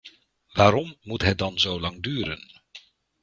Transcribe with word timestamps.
Waarom 0.51 0.97
moet 1.01 1.21
het 1.21 1.37
dan 1.37 1.59
zo 1.59 1.79
lang 1.79 2.03
duren? 2.03 2.61